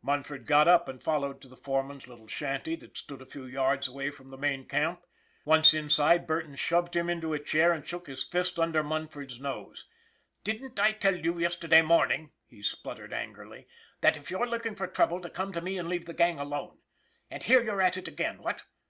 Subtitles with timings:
[0.00, 3.86] Munford got up and followed to the foreman's little shanty that stood a few yards
[3.86, 5.04] away from the main camp.
[5.44, 9.86] Once inside, Burton shoved him into a chair and shook his fist under Munford's nose."
[10.42, 13.68] Didn't I tell you yesterday morning," he splut tered angrily,"
[14.00, 16.38] that if you were looking for trouble to come to me and leave the gang
[16.38, 16.78] alone?
[17.30, 18.64] And here you're at it again, what?